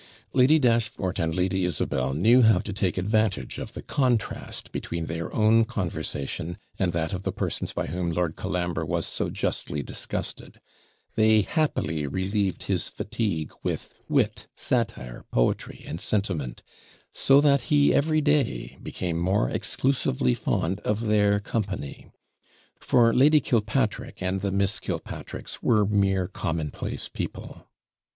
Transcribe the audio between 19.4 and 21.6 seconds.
exclusively fond of their